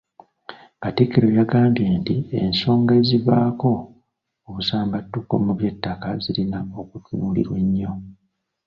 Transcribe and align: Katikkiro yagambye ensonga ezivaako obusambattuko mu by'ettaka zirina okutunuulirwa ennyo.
Katikkiro 0.83 1.27
yagambye 1.39 1.85
ensonga 2.43 2.91
ezivaako 3.01 3.71
obusambattuko 4.47 5.33
mu 5.45 5.53
by'ettaka 5.59 6.07
zirina 6.23 6.59
okutunuulirwa 6.81 7.55
ennyo. 7.63 7.91